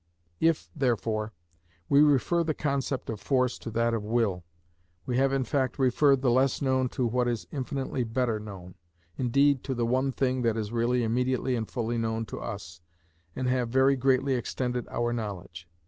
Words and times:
If, 0.39 0.67
therefore, 0.75 1.31
we 1.87 2.01
refer 2.01 2.43
the 2.43 2.55
concept 2.55 3.07
of 3.11 3.21
force 3.21 3.59
to 3.59 3.69
that 3.69 3.93
of 3.93 4.03
will, 4.03 4.43
we 5.05 5.17
have 5.17 5.31
in 5.31 5.43
fact 5.43 5.77
referred 5.77 6.23
the 6.23 6.31
less 6.31 6.59
known 6.59 6.89
to 6.97 7.05
what 7.05 7.27
is 7.27 7.45
infinitely 7.51 8.03
better 8.03 8.39
known; 8.39 8.73
indeed, 9.15 9.63
to 9.65 9.75
the 9.75 9.85
one 9.85 10.11
thing 10.11 10.41
that 10.41 10.57
is 10.57 10.71
really 10.71 11.03
immediately 11.03 11.55
and 11.55 11.69
fully 11.69 11.99
known 11.99 12.25
to 12.33 12.39
us, 12.39 12.81
and 13.35 13.47
have 13.47 13.69
very 13.69 13.95
greatly 13.95 14.33
extended 14.33 14.87
our 14.89 15.13
knowledge. 15.13 15.69